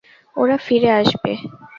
ওরা 0.35 0.57
ফিরে 0.57 0.89
আসবে। 0.99 1.31